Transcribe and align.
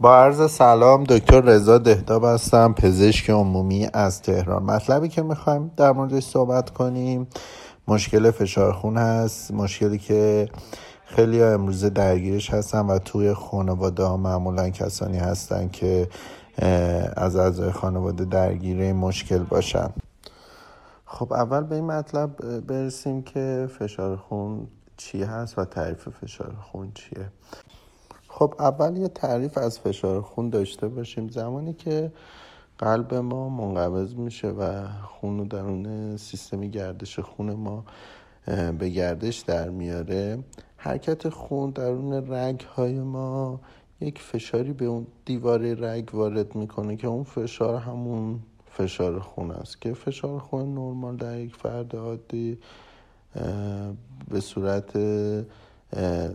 با 0.00 0.16
عرض 0.16 0.50
سلام 0.50 1.04
دکتر 1.04 1.40
رضا 1.40 1.78
دهداب 1.78 2.24
هستم 2.24 2.72
پزشک 2.72 3.30
عمومی 3.30 3.88
از 3.92 4.22
تهران. 4.22 4.62
مطلبی 4.62 5.08
که 5.08 5.22
می‌خوایم 5.22 5.70
در 5.76 5.92
موردش 5.92 6.22
صحبت 6.22 6.70
کنیم 6.70 7.26
مشکل 7.88 8.30
فشار 8.30 8.72
خون 8.72 8.96
هست 8.96 9.50
مشکلی 9.50 9.98
که 9.98 10.48
خیلی 11.04 11.40
ها 11.40 11.52
امروزه 11.52 11.90
درگیرش 11.90 12.50
هستن 12.50 12.86
و 12.86 12.98
توی 12.98 13.34
خانواده 13.34 14.04
ها 14.04 14.16
معمولا 14.16 14.70
کسانی 14.70 15.18
هستن 15.18 15.68
که 15.68 16.08
از 17.16 17.36
اعضای 17.36 17.72
خانواده 17.72 18.24
درگیر 18.24 18.92
مشکل 18.92 19.42
باشن. 19.42 19.90
خب 21.04 21.32
اول 21.32 21.62
به 21.62 21.74
این 21.74 21.86
مطلب 21.86 22.60
برسیم 22.66 23.22
که 23.22 23.68
فشار 23.78 24.16
خون 24.16 24.66
چی 24.96 25.22
هست 25.22 25.58
و 25.58 25.64
تعریف 25.64 26.08
فشار 26.08 26.54
خون 26.62 26.92
چیه. 26.94 27.28
خب 28.38 28.54
اول 28.58 28.96
یه 28.96 29.08
تعریف 29.08 29.58
از 29.58 29.78
فشار 29.80 30.22
خون 30.22 30.50
داشته 30.50 30.88
باشیم. 30.88 31.28
زمانی 31.28 31.72
که 31.72 32.12
قلب 32.78 33.14
ما 33.14 33.48
منقبض 33.48 34.14
میشه 34.14 34.48
و 34.48 34.88
خون 35.04 35.38
رو 35.38 35.44
درون 35.44 36.16
سیستم 36.16 36.60
گردش 36.60 37.18
خون 37.18 37.52
ما 37.52 37.84
به 38.78 38.88
گردش 38.88 39.38
در 39.38 39.68
میاره 39.68 40.38
حرکت 40.76 41.28
خون 41.28 41.70
درون 41.70 42.32
رگ 42.32 42.60
های 42.60 43.00
ما 43.00 43.60
یک 44.00 44.18
فشاری 44.18 44.72
به 44.72 44.84
اون 44.84 45.06
دیوار 45.24 45.60
رگ 45.60 46.14
وارد 46.14 46.54
می‌کنه 46.54 46.96
که 46.96 47.06
اون 47.06 47.24
فشار 47.24 47.76
همون 47.76 48.40
فشار 48.70 49.18
خون 49.18 49.50
است. 49.50 49.80
که 49.80 49.94
فشار 49.94 50.38
خون 50.38 50.74
نرمال 50.74 51.16
در 51.16 51.40
یک 51.40 51.54
فرد 51.54 51.96
عادی 51.96 52.58
به 54.30 54.40
صورت 54.40 54.96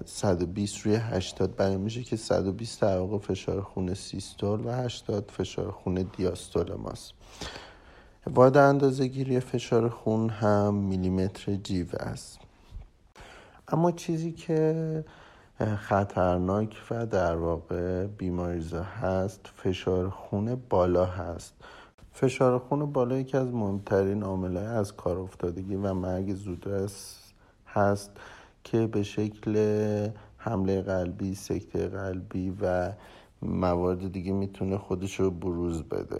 120 0.06 0.78
روی 0.86 0.96
80 0.96 1.56
بیان 1.56 1.78
میشه 1.78 2.04
که 2.04 2.16
120 2.16 2.82
در 2.82 2.98
واقع 2.98 3.18
فشار 3.18 3.62
خون 3.62 3.94
سیستول 3.94 4.66
و 4.66 4.72
80 4.72 5.32
فشار 5.32 5.72
خون 5.72 6.10
دیاستول 6.18 6.74
ماست. 6.74 7.14
واد 8.28 8.58
اندازه 8.58 9.08
گیری 9.08 9.40
فشار 9.40 9.90
خون 9.90 10.30
هم 10.30 10.74
میلیمتر 10.74 11.56
جیو 11.56 11.88
است. 12.00 12.40
اما 13.68 13.92
چیزی 13.92 14.32
که 14.32 15.04
خطرناک 15.78 16.78
و 16.92 17.06
در 17.06 17.36
واقع 17.36 18.08
بیماریزا 18.08 18.84
هست 18.84 19.50
فشار 19.56 20.10
خون 20.10 20.56
بالا 20.70 21.06
هست. 21.06 21.54
فشار 22.12 22.60
خون 22.60 22.92
بالا 22.92 23.18
یکی 23.18 23.38
از 23.38 23.48
مهمترین 23.48 24.24
عاملهای 24.24 24.66
از 24.66 24.96
کار 24.96 25.20
افتادگی 25.20 25.76
و 25.76 25.94
مرگ 25.94 26.36
زودرس 26.36 27.20
هست. 27.68 28.12
که 28.64 28.88
به 28.88 29.04
شکل 29.04 29.56
حمله 30.38 30.82
قلبی 30.82 31.36
سکته 31.36 31.88
قلبی 31.88 32.54
و 32.62 32.92
موارد 33.42 34.12
دیگه 34.12 34.32
می‌تونه 34.32 34.78
خودش 34.78 35.20
رو 35.20 35.32
بروز 35.32 35.84
بده. 35.84 36.18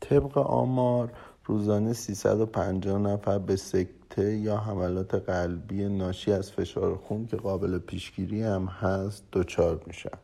طبق 0.00 0.38
آمار 0.38 1.12
روزانه 1.44 1.92
350 1.92 2.98
نفر 2.98 3.38
به 3.38 3.56
سکته 3.56 4.36
یا 4.36 4.56
حملات 4.56 5.14
قلبی 5.14 5.88
ناشی 5.88 6.32
از 6.32 6.52
فشار 6.52 6.96
خون 6.96 7.26
که 7.26 7.36
قابل 7.36 7.78
پیشگیری 7.78 8.42
هم 8.42 8.66
هست 8.66 9.24
دچار 9.32 9.80
میشن. 9.86 10.18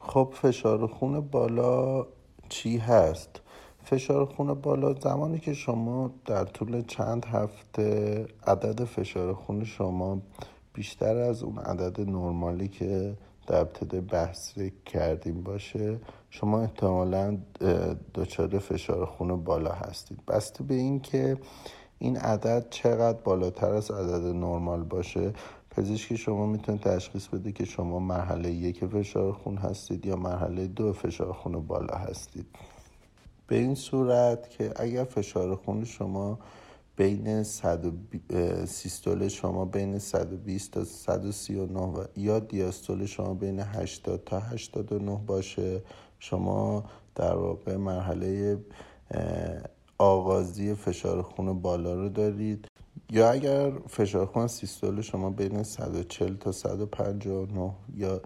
خب 0.00 0.34
فشار 0.42 0.86
خون 0.86 1.20
بالا 1.20 2.06
چی 2.48 2.78
هست؟ 2.78 3.40
فشار 3.84 4.24
خون 4.24 4.54
بالا 4.54 4.94
زمانی 4.94 5.38
که 5.38 5.52
شما 5.52 6.10
در 6.26 6.44
طول 6.44 6.82
چند 6.82 7.24
هفته 7.24 8.26
عدد 8.46 8.84
فشار 8.84 9.34
خون 9.34 9.64
شما 9.64 10.22
بیشتر 10.74 11.16
از 11.16 11.42
اون 11.42 11.58
عدد 11.58 12.00
نرمالی 12.00 12.68
که 12.68 13.14
در 13.46 13.60
ابتدای 13.60 14.00
بحث 14.00 14.58
کردیم 14.86 15.42
باشه 15.42 15.98
شما 16.30 16.60
احتمالا 16.60 17.38
دچار 18.14 18.58
فشار 18.58 19.06
خون 19.06 19.44
بالا 19.44 19.72
هستید. 19.72 20.26
بسته 20.28 20.64
به 20.64 20.74
این 20.74 21.00
که 21.00 21.36
این 21.98 22.16
عدد 22.16 22.66
چقدر 22.70 23.18
بالاتر 23.18 23.74
از 23.74 23.90
عدد 23.90 24.26
نرمال 24.26 24.82
باشه 24.82 25.32
پزشکی 25.70 26.16
شما 26.16 26.46
می‌تونه 26.46 26.78
تشخیص 26.78 27.26
بده 27.26 27.52
که 27.52 27.64
شما 27.64 27.98
مرحله 27.98 28.50
یک 28.50 28.84
فشار 28.84 29.32
خون 29.32 29.56
هستید 29.56 30.06
یا 30.06 30.16
مرحله 30.16 30.66
دو 30.66 30.92
فشار 30.92 31.32
خون 31.32 31.66
بالا 31.66 31.94
هستید. 31.94 32.46
به 33.46 33.56
این 33.56 33.74
صورت 33.74 34.50
که 34.50 34.72
اگر 34.76 35.04
فشار 35.04 35.54
خون 35.54 35.84
شما 35.84 36.38
بین 36.96 37.42
سیستول 38.66 39.28
شما 39.28 39.64
بین 39.64 39.98
120 39.98 40.70
تا 40.70 40.84
139 40.84 41.80
و 41.80 42.04
یا 42.16 42.38
دیاستول 42.38 43.06
شما 43.06 43.34
بین 43.34 43.60
80 43.60 44.24
تا 44.24 44.40
89 44.40 45.20
باشه. 45.26 45.82
شما 46.18 46.84
در 47.14 47.36
واقع 47.36 47.76
مرحله 47.76 48.58
آغازی 49.98 50.74
فشار 50.74 51.22
خون 51.22 51.60
بالا 51.60 51.94
رو 51.94 52.08
دارید. 52.08 52.66
یا 53.10 53.30
اگر 53.30 53.72
فشار 53.88 54.26
خون 54.26 54.46
سیستول 54.46 55.00
شما 55.00 55.30
بین 55.30 55.62
140 55.62 56.36
تا 56.36 56.52
159 56.52 57.72
یا 57.96 58.20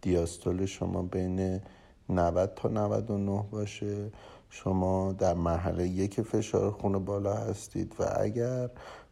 دیاستول 0.00 0.66
شما 0.66 1.02
بین 1.02 1.60
90 2.08 2.54
تا 2.54 2.68
99 2.68 3.44
باشه. 3.50 4.10
شما 4.54 5.12
در 5.12 5.34
مرحله 5.34 5.88
یک 5.88 6.20
فشار 6.20 6.70
خون 6.70 7.04
بالا 7.04 7.34
هستید 7.34 7.94
و 7.98 8.04
اگر 8.20 8.70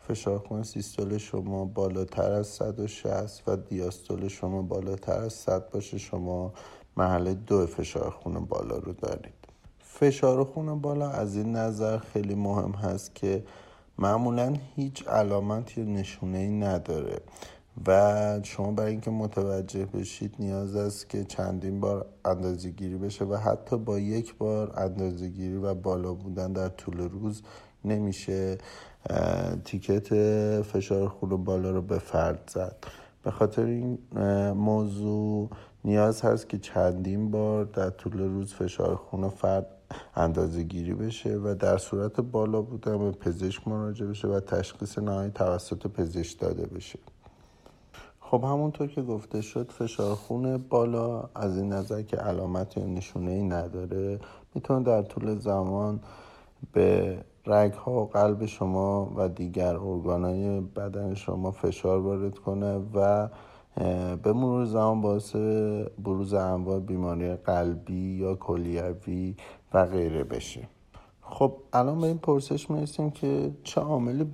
فشار 0.08 0.38
خون 0.38 0.62
سیستول 0.62 1.19
شما 1.19 1.64
بالاتر 1.64 2.32
از 2.32 2.47
160 2.47 3.42
و 3.47 3.56
دیاستول 3.56 4.28
شما 4.28 4.62
بالاتر 4.62 5.19
از 5.19 5.32
100 5.32 5.70
باشه 5.70 5.98
شما 5.98 6.53
مرحله 6.97 7.34
دو 7.34 7.66
فشار 7.66 8.10
خون 8.10 8.44
بالا 8.44 8.76
رو 8.76 8.92
دارید. 8.92 9.34
فشار 9.78 10.44
خون 10.44 10.80
بالا 10.80 11.10
از 11.10 11.36
این 11.36 11.56
نظر 11.56 11.98
خیلی 11.98 12.34
مهم 12.34 12.72
هست 12.72 13.14
که 13.14 13.44
معمولا 13.98 14.56
هیچ 14.76 15.09
علامت 15.09 15.78
یا 15.78 15.84
نشونه 15.84 16.38
ای 16.38 16.50
نداره. 16.50 17.20
و 17.87 18.41
شما 18.43 18.72
برای 18.72 18.91
اینکه 18.91 19.10
متوجه 19.10 19.87
بشید 19.87 20.34
نیاز 20.38 20.77
است 20.77 21.09
که 21.09 21.25
چندین 21.25 21.81
بار 21.81 22.06
اندازه 22.25 22.71
گیری 22.71 22.97
بشه 22.97 23.25
و 23.25 23.37
حتی 23.37 23.78
با 23.78 23.99
یک 23.99 24.37
بار 24.37 24.81
اندازه 24.81 25.28
گیری 25.28 25.56
و 25.56 25.75
بالا 25.75 26.15
بودن 26.15 26.53
در 26.53 26.69
طول 26.69 26.99
روز 26.99 27.43
نمیشه 27.84 28.59
تیکت 29.65 30.09
فشار 30.62 31.09
خون 31.09 31.44
بالا 31.44 31.71
رو 31.71 31.83
به 31.83 31.99
فرد 31.99 32.50
زد. 32.55 32.77
به 33.22 33.31
خاطر 33.31 33.65
این 33.65 33.99
موضوع 34.53 35.50
نیاز 35.84 36.22
هست 36.22 36.49
که 36.49 36.59
چندین 36.59 37.31
بار 37.31 37.65
در 37.65 37.91
طول 37.91 38.19
روز 38.19 38.54
فشار 38.54 38.97
خون 38.97 39.28
فرد 39.28 39.66
اندازه 40.16 40.62
گیری 40.62 40.94
بشه 40.94 41.37
و 41.37 41.54
در 41.54 41.78
صورت 41.78 42.21
بالا 42.21 42.62
بودن 42.62 42.99
به 42.99 43.10
پزشک 43.10 43.69
مراجعه 43.69 44.09
بشه 44.09 44.28
و 44.28 44.41
تشخیص 44.41 44.99
نهایی 44.99 45.31
توسط 45.31 45.87
پزشک 45.87 46.41
داده 46.41 46.66
بشه. 46.66 46.99
خب 48.32 48.44
همونطور 48.44 48.87
که 48.87 49.03
گفته 49.03 49.41
شد 49.41 49.70
فشار 49.70 50.15
خون 50.15 50.56
بالا 50.56 51.28
از 51.34 51.59
این 51.59 51.72
نظر 51.72 52.03
که 52.03 52.16
علامت 52.16 52.76
یا 52.76 52.87
نشونه 52.87 53.31
ای 53.31 53.43
نداره. 53.43 54.20
می‌تونه 54.54 54.84
در 54.84 55.03
طول 55.03 55.38
زمان 55.38 56.00
به 56.72 57.19
رگ 57.47 57.72
ها 57.72 57.92
و 57.92 58.06
قلب 58.06 58.47
شما 58.47 59.12
و 59.16 59.28
دیگر 59.28 59.76
ارگانهای 59.76 60.60
بدن 60.60 61.15
شما 61.15 61.50
فشار 61.50 61.98
وارد 61.98 62.38
کنه 62.38 62.81
و 62.94 63.28
به 64.16 64.32
مرور 64.32 64.65
زمان 64.65 65.00
باعث 65.00 65.37
بروز 66.04 66.34
انواع 66.34 66.81
بیماری 66.81 67.34
قلبی 67.34 68.16
یا 68.16 68.34
کلیوی 68.34 69.37
و 69.75 69.87
غیره 69.87 70.25
بشه. 70.25 70.69
خب 71.22 71.53
الان 71.72 72.00
به 72.00 72.06
این 72.06 72.19
پرسش 72.19 72.71
می‌رسیم 72.71 73.10
که 73.10 73.50
چه 73.62 73.81
عاملی 73.81 74.25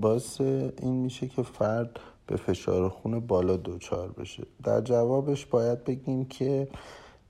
باعث 0.00 0.40
این 0.40 0.94
میشه 0.94 1.28
که 1.28 1.42
فرد 1.42 2.00
به 2.26 2.36
فشار 2.36 2.88
خون 2.88 3.20
بالا 3.20 3.56
دچار 3.56 4.08
بشه. 4.08 4.42
در 4.64 4.80
جوابش 4.80 5.46
باید 5.46 5.84
بگیم 5.84 6.24
که 6.24 6.68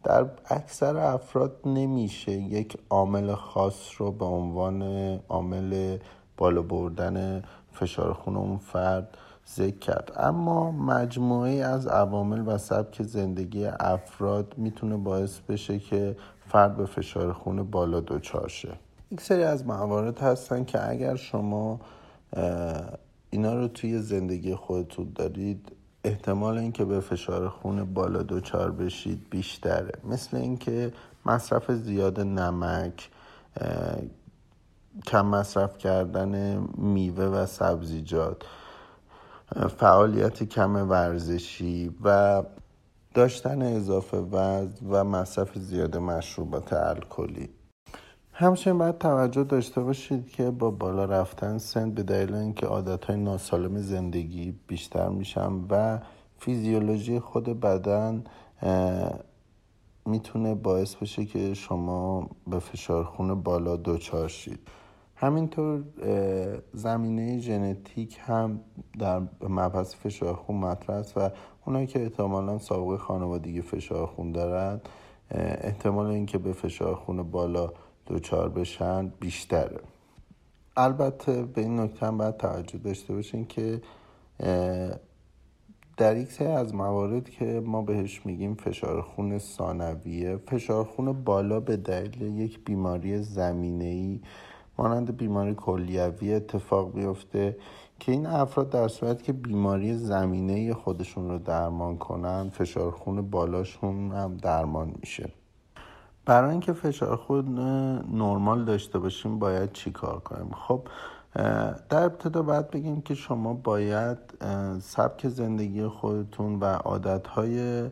در 0.04 0.26
اکثر 0.46 0.96
افراد 0.96 1.60
نمیشه 1.64 2.32
یک 2.32 2.78
عامل 2.90 3.34
خاص 3.34 3.90
رو 3.98 4.12
به 4.12 4.24
عنوان 4.24 4.82
عامل 5.28 5.98
بالا 6.36 6.62
بردن 6.62 7.44
فشار 7.72 8.12
خون 8.12 8.36
اون 8.36 8.56
فرد 8.56 9.18
ذکر 9.48 9.78
کرد. 9.78 10.12
اما 10.16 10.70
مجموعه 10.70 11.52
از 11.52 11.86
عوامل 11.86 12.42
و 12.46 12.58
سبک 12.58 13.02
زندگی 13.02 13.66
افراد 13.66 14.54
می‌تونه 14.56 14.96
باعث 14.96 15.38
بشه 15.38 15.78
که 15.78 16.16
فرد 16.48 16.76
به 16.76 16.86
فشار 16.86 17.32
خون 17.32 17.62
بالا 17.62 18.00
دچار 18.00 18.48
شه. 18.48 18.72
یک 19.10 19.20
سری 19.20 19.42
از 19.42 19.66
موارد 19.66 20.18
هستن 20.18 20.64
که 20.64 20.90
اگر 20.90 21.16
شما 21.16 21.80
اینا 23.36 23.54
رو 23.54 23.68
توی 23.68 23.98
زندگی 23.98 24.54
خودتون 24.54 25.12
دارید؟ 25.14 25.72
احتمال 26.04 26.58
اینکه 26.58 26.84
به 26.84 27.00
فشار 27.00 27.48
خون 27.48 27.94
بالا 27.94 28.22
دچار 28.22 28.70
بشید 28.70 29.26
بیشتره. 29.30 29.92
مثل 30.04 30.36
اینکه 30.36 30.92
مصرف 31.26 31.72
زیاد 31.72 32.20
نمک 32.20 33.10
کم 35.06 35.26
مصرف 35.26 35.78
کردن 35.78 36.56
میوه 36.78 37.24
و 37.24 37.46
سبزیجات 37.46 38.42
فعالیت 39.78 40.42
کم 40.42 40.90
ورزشی 40.90 41.94
و 42.04 42.42
داشتن 43.14 43.62
اضافه 43.62 44.16
وزن 44.16 44.86
و 44.88 45.04
مصرف 45.04 45.58
زیاد 45.58 45.96
مشروبات 45.96 46.72
الکلی. 46.72 47.55
همچنین 48.38 48.78
باید 48.78 48.98
توجه 48.98 49.44
داشته 49.44 49.80
باشید 49.80 50.28
که 50.28 50.50
با 50.50 50.70
بالا 50.70 51.04
رفتن 51.04 51.58
سن 51.58 51.90
به 51.90 52.02
دلیل 52.02 52.34
اینکه 52.34 52.66
عادتهای 52.66 53.16
ناسالم 53.16 53.76
زندگی 53.76 54.54
بیشتر 54.66 55.08
میشن 55.08 55.52
و 55.70 55.98
فیزیولوژی 56.38 57.20
خود 57.20 57.60
بدن 57.60 58.24
می‌تونه 60.06 60.54
باعث 60.54 60.94
بشه 60.94 61.24
که 61.24 61.54
شما 61.54 62.30
به 62.46 62.58
فشار 62.58 63.04
خون 63.04 63.42
بالا 63.42 63.76
دچار 63.76 64.28
شید. 64.28 64.58
همینطور 65.14 65.84
زمینه 66.72 67.38
ژنتیک 67.38 68.18
هم 68.20 68.60
در 68.98 69.22
مبحث 69.48 69.94
فشار 69.94 70.34
خون 70.34 70.56
مطرح 70.56 70.96
است 70.96 71.16
و 71.16 71.30
اونایی 71.66 71.86
که 71.86 72.02
احتمالا 72.02 72.58
سابقه 72.58 72.96
خانوادگی 72.96 73.62
فشار 73.62 74.06
خون 74.06 74.32
دارن 74.32 74.80
احتمال 75.30 76.06
اینکه 76.06 76.38
به 76.38 76.52
فشار 76.52 76.94
خون 76.94 77.22
بالا 77.22 77.72
دچار 78.06 78.48
بشن 78.48 79.12
بیشتره. 79.20 79.80
البته 80.76 81.42
به 81.42 81.60
این 81.60 81.80
نکته 81.80 82.06
هم 82.06 82.18
باید 82.18 82.36
توجه 82.36 82.78
داشته 82.78 83.14
باشین 83.14 83.46
که 83.46 83.80
در 85.96 86.16
یک 86.16 86.32
سری 86.32 86.48
از 86.48 86.74
موارد 86.74 87.30
که 87.30 87.62
ما 87.64 87.82
بهش 87.82 88.26
میگیم 88.26 88.54
فشار 88.54 89.02
خون 89.02 89.38
ثانویه 89.38 90.36
فشار 90.36 90.84
خون 90.84 91.12
بالا 91.24 91.60
به 91.60 91.76
دلیل 91.76 92.22
یک 92.22 92.64
بیماری 92.64 93.18
زمینه 93.18 93.84
ای 93.84 94.20
مانند 94.78 95.16
بیماری 95.16 95.54
کلیوی 95.54 96.34
اتفاق 96.34 96.92
بیفته 96.92 97.56
که 98.00 98.12
این 98.12 98.26
افراد 98.26 98.70
در 98.70 98.88
صورت 98.88 99.22
که 99.22 99.32
بیماری 99.32 99.94
زمینه 99.94 100.74
خودشون 100.74 101.28
رو 101.28 101.38
درمان 101.38 101.98
کنن 101.98 102.50
فشار 102.50 102.90
خون 102.90 103.30
بالاشون 103.30 104.12
هم 104.12 104.36
درمان 104.36 104.94
میشه. 105.00 105.30
برای 106.26 106.50
اینکه 106.50 106.72
فشار 106.72 107.16
خون 107.16 107.58
نرمال 108.12 108.64
داشته 108.64 108.98
باشیم 108.98 109.38
باید 109.38 109.72
چی 109.72 109.90
کار 109.90 110.20
کنیم؟ 110.20 110.50
خب 110.54 110.88
در 111.88 112.04
ابتدا 112.04 112.42
باید 112.42 112.70
بگیم 112.70 113.00
که 113.00 113.14
شما 113.14 113.54
باید 113.54 114.18
سبک 114.80 115.28
زندگی 115.28 115.86
خودتون 115.86 116.60
و 116.60 116.64
عادتهای 116.64 117.90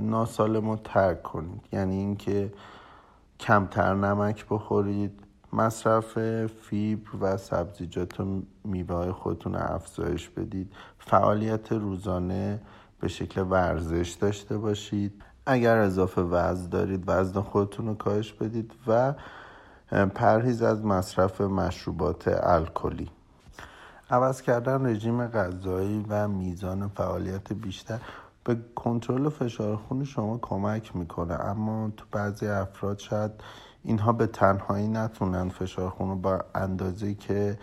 ناسالم 0.00 0.70
رو 0.70 0.76
ترک 0.76 1.22
کنید. 1.22 1.60
یعنی 1.72 1.96
اینکه 1.96 2.52
کمتر 3.40 3.94
نمک 3.94 4.46
بخورید 4.50 5.20
مصرف 5.52 6.18
فیبر 6.46 7.10
و 7.20 7.36
سبزیجات 7.36 8.20
و 8.20 8.42
میوه 8.64 9.12
خودتون 9.12 9.54
رو 9.54 9.74
افزایش 9.74 10.28
بدید 10.28 10.72
فعالیت 10.98 11.72
روزانه 11.72 12.60
به 13.00 13.08
شکل 13.08 13.40
ورزش 13.50 14.10
داشته 14.20 14.58
باشید. 14.58 15.22
اگر 15.46 15.76
اضافه 15.76 16.22
وزن 16.22 16.68
دارید 16.68 17.04
وزن 17.06 17.40
خودتون 17.40 17.86
رو 17.86 17.94
کاهش 17.94 18.32
بدید 18.32 18.72
و 18.86 19.14
پرهیز 20.14 20.62
از 20.62 20.84
مصرف 20.84 21.40
مشروبات 21.40 22.28
الکلی. 22.42 23.10
عوض 24.10 24.42
کردن 24.42 24.86
رژیم 24.86 25.26
غذایی 25.26 26.06
و 26.08 26.28
میزان 26.28 26.88
فعالیت 26.88 27.52
بیشتر 27.52 27.98
به 28.44 28.56
کنترل 28.74 29.28
فشار 29.28 29.76
خون 29.76 30.04
شما 30.04 30.38
کمک 30.42 30.96
می‌کنه. 30.96 31.34
اما 31.34 31.90
تو 31.96 32.04
بعضی 32.12 32.46
افراد 32.46 32.98
شاید 32.98 33.30
اینها 33.84 34.12
به 34.12 34.26
تنهایی 34.26 34.88
نتونن 34.88 35.48
فشار 35.48 35.90
خون 35.90 36.08
رو 36.08 36.16
با 36.16 36.44
اندازه 36.54 37.14
که 37.14 37.58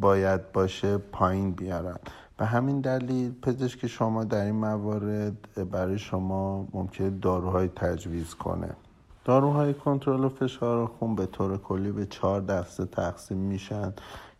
باید 0.00 0.52
باشه 0.52 0.98
پایین 0.98 1.52
بیارن. 1.52 1.96
به 2.40 2.46
همین 2.46 2.80
دلیل 2.80 3.32
پزشک 3.42 3.86
شما 3.86 4.24
در 4.24 4.44
این 4.44 4.54
موارد 4.54 5.70
برای 5.70 5.98
شما 5.98 6.68
ممکن 6.72 7.18
داروهای 7.18 7.68
تجویز 7.68 8.34
کنه. 8.34 8.70
داروهای 9.24 9.74
کنترل 9.74 10.28
فشار 10.28 10.86
خون 10.86 11.14
به 11.14 11.26
طور 11.26 11.58
کلی 11.58 11.92
به 11.92 12.06
چهار 12.06 12.40
دسته 12.40 12.84
تقسیم 12.84 13.36
میشن. 13.36 13.92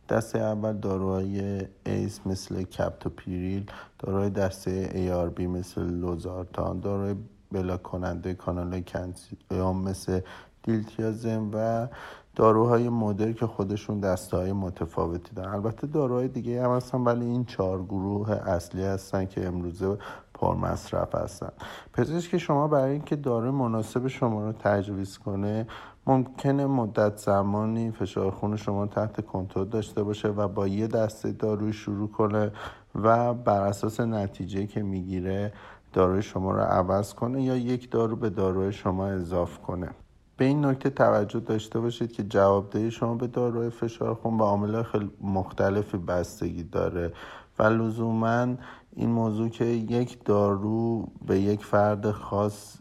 دسته 0.09 0.39
اول 0.39 0.73
داروهای 0.73 1.61
ACE 1.87 2.21
مثل 2.27 2.63
کاپتوپریل 2.63 3.71
داروهای 3.99 4.31
دسته 4.31 5.15
ARB 5.15 5.47
مثل 5.47 5.83
لوزارتان 5.83 6.81
داروهای 6.81 7.15
بلاک 7.53 7.77
کننده 7.77 8.35
کانال 8.35 8.81
کلسیم 8.81 9.83
مثل 9.85 10.21
دیلتیازم 10.63 11.51
و 11.55 11.89
داروهای 12.37 12.89
مدر 12.89 13.33
که 13.33 13.47
خودشون 13.47 14.01
دسته 14.01 14.37
های 14.37 14.53
متفاوتی 14.53 15.35
دارن. 15.35 15.53
البته 15.53 15.87
داروهای 15.87 16.29
دیگه 16.29 16.65
هم 16.65 16.71
هستن 16.71 16.99
ولی 16.99 17.25
این 17.25 17.45
چهار 17.45 17.83
گروه 17.83 18.31
اصلی 18.31 18.85
هستن 18.85 19.27
که 19.27 19.47
امروزه 19.47 19.99
پرمصرف 20.35 21.15
هستن. 21.15 21.53
پزشک 21.93 22.39
شما 22.39 22.69
برای 22.69 22.93
اینکه 22.93 23.17
داروی 23.17 23.51
مناسب 23.51 24.09
شما 24.09 24.45
رو 24.45 24.53
تجویز 24.53 25.19
کنه 25.19 25.67
ممکنه 26.07 26.67
مدت 26.67 27.17
زمانی 27.17 27.91
فشار 27.91 28.31
خون 28.31 28.57
شما 28.57 28.87
تحت 28.87 29.27
کنترل 29.27 29.65
داشته 29.65 30.03
باشه 30.03 30.29
و 30.29 30.49
با 30.49 30.67
یه 30.67 30.87
دسته 30.87 31.33
داروی 31.33 31.73
شروع 31.73 32.11
کنه 32.11 32.53
و 32.95 33.35
بر 33.35 33.63
اساس 33.63 34.01
نتیجه 34.01 34.67
که 34.67 34.83
می‌گیره 34.83 35.53
داروی 35.93 36.23
شما 36.23 36.53
رو 36.53 36.61
عوض 36.61 37.15
کنه 37.15 37.43
یا 37.43 37.57
یک 37.57 37.91
دارو 37.91 38.17
به 38.17 38.31
داروی 38.31 38.73
شما 38.73 39.07
اضاف 39.07 39.59
کنه. 39.59 39.91
به 40.41 40.47
این 40.47 40.65
نکته 40.65 40.91
توجه 40.91 41.41
داشته 41.41 41.81
باشید 41.81 42.13
که 42.13 42.23
جوابدهی 42.23 42.91
شما 42.91 43.15
به 43.15 43.27
داروی 43.27 43.71
فشار 43.71 44.15
خون 44.15 44.39
به 44.39 44.45
عامل 44.45 44.83
خیلی 44.83 45.11
مختلفی 45.21 45.99
بستگی 45.99 46.63
داره 46.63 47.13
و 47.59 47.63
لزوما 47.63 48.55
این 48.97 49.11
موضوع 49.11 49.49
که 49.49 49.65
یک 49.65 50.25
دارو 50.25 51.09
به 51.27 51.41
یک 51.41 51.65
فرد 51.65 52.11
خاص 52.11 52.77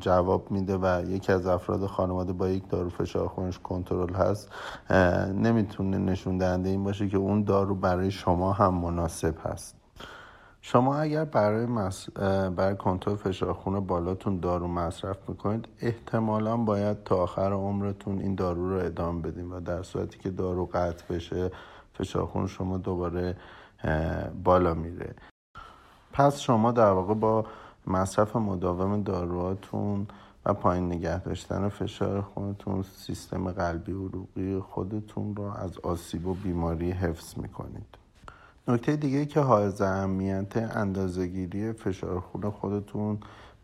جواب 0.00 0.50
میده 0.50 0.76
و 0.76 1.02
یکی 1.08 1.32
از 1.32 1.46
افراد 1.46 1.86
خانواده 1.86 2.32
با 2.32 2.48
یک 2.48 2.68
دارو 2.68 2.88
فشار 2.88 3.28
خونش 3.28 3.58
کنترل 3.58 4.14
هست 4.14 4.50
نمی‌تونه 5.34 5.98
نشون 5.98 6.38
دهنده 6.38 6.68
این 6.68 6.84
باشه 6.84 7.08
که 7.08 7.16
اون 7.16 7.44
دارو 7.44 7.74
برای 7.74 8.10
شما 8.10 8.52
هم 8.52 8.74
مناسب 8.74 9.34
هست. 9.44 9.85
شما 10.68 10.96
اگر 10.96 11.24
برای, 11.24 11.66
مس... 11.66 12.10
برای 12.56 12.76
کنترل 12.76 13.16
فشار 13.16 13.52
خون 13.52 13.80
بالاتون 13.80 14.40
دارو 14.40 14.68
مصرف 14.68 15.28
می‌کنید 15.28 15.68
احتمالا 15.80 16.56
باید 16.56 17.04
تا 17.04 17.16
آخر 17.16 17.52
عمرتون 17.52 18.18
این 18.18 18.34
دارو 18.34 18.70
رو 18.70 18.86
ادامه 18.86 19.22
بدین 19.22 19.50
و 19.50 19.60
در 19.60 19.82
صورتی 19.82 20.18
که 20.18 20.30
دارو 20.30 20.66
قطع 20.66 21.14
بشه 21.14 21.50
فشار 21.94 22.26
خون 22.26 22.46
شما 22.46 22.78
دوباره 22.78 23.36
بالا 24.44 24.74
میره. 24.74 25.14
پس 26.12 26.40
شما 26.40 26.72
در 26.72 26.90
واقع 26.90 27.14
با 27.14 27.46
مصرف 27.86 28.36
مداوم 28.36 29.02
داروهاتون 29.02 30.06
و 30.46 30.54
پایین 30.54 30.86
نگه 30.86 31.20
داشتن 31.20 31.68
فشار 31.68 32.20
خونتون 32.20 32.82
سیستم 32.82 33.52
قلبی 33.52 33.92
عروقی 33.92 34.60
خودتون 34.60 35.36
رو 35.36 35.44
از 35.44 35.78
آسیب 35.78 36.26
و 36.26 36.34
بیماری 36.34 36.90
حفظ 36.90 37.38
می‌کنید. 37.38 38.05
نکته 38.68 38.96
دیگه 38.96 39.26
که 39.26 39.40
حائز 39.40 39.80
اهمیت 39.80 40.56
اندازهگیری 40.56 41.72
فشار 41.72 42.20
خون 42.20 42.50
خودتون 42.50 43.18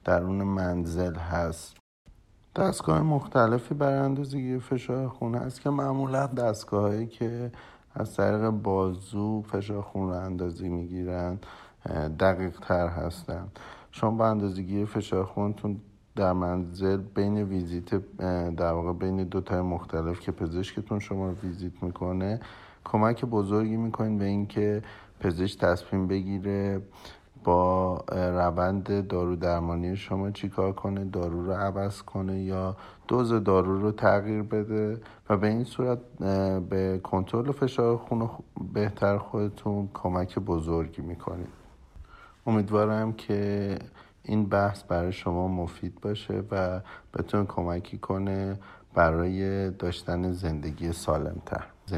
درون 0.05 0.43
منزل 0.43 1.15
هست. 1.15 1.77
دستگاه 2.57 3.03
مختلفی 3.03 3.75
برای 3.75 4.59
فشار 4.59 5.09
خون 5.09 5.35
هست 5.35 5.61
که 5.61 5.71
معمولا 5.71 6.27
دستگاهایی 6.27 7.07
که 7.07 7.53
از 7.95 8.17
طریق 8.17 8.51
بازو 8.51 9.43
فشار 9.43 9.83
خون 9.83 10.09
رو 10.09 10.15
اندازی 10.15 10.69
می‌گیرن 10.69 11.39
دقیق 12.21 12.59
تر 12.61 12.89
هستن. 12.89 13.49
شما 13.91 14.11
با 14.11 14.27
اندازگی 14.27 14.85
فشار 14.85 15.25
خونتون 15.25 15.81
در 16.17 16.33
منزل 16.33 16.97
بین 16.97 17.43
ویزیت 17.43 18.17
در 18.57 18.73
واقع 18.73 18.93
بین 18.93 19.25
دو 19.25 19.41
تای 19.41 19.61
مختلف 19.61 20.21
که 20.21 20.33
پزشکتون 20.33 20.99
شما 20.99 21.35
ویزیت 21.43 21.83
می‌کنه 21.83 22.41
کمک 22.85 23.25
بزرگی 23.25 23.77
می‌کنین 23.77 24.19
به 24.19 24.25
اینکه 24.25 24.83
پزشک 25.21 25.59
تصمیم 25.59 26.07
بگیره 26.07 26.83
با 27.45 27.97
روند 28.09 29.07
دارو 29.07 29.37
درمانی 29.37 29.97
شما 29.97 30.31
چیکار 30.31 30.73
کنه 30.73 31.05
دارو 31.05 31.47
رو 31.47 31.53
عوض 31.53 32.03
کنه 32.03 32.43
یا 32.43 32.77
دوز 33.09 33.33
دارو 33.33 33.81
رو 33.81 33.93
تغییر 33.93 34.43
بده 34.43 35.01
و 35.29 35.37
به 35.37 35.49
این 35.49 35.65
صورت 35.65 35.99
به 36.69 37.01
کنترل 37.03 37.53
فشار 37.53 37.97
خون 37.97 38.31
بهتر 38.73 39.19
خودتون 39.19 39.89
کمک 39.95 40.39
بزرگی 40.39 41.03
می‌کنید. 41.03 41.53
امیدوارم 42.47 43.13
که 43.13 43.79
این 44.23 44.47
بحث 44.47 44.83
برای 44.83 45.13
شما 45.13 45.49
مفید 45.49 46.01
باشه 46.01 46.43
و 46.51 46.81
بتون 47.15 47.47
کمکی 47.47 47.99
کنه 47.99 48.59
برای 48.95 49.71
داشتن 49.71 50.33
زندگی 50.33 50.93
سالمتر. 50.93 51.65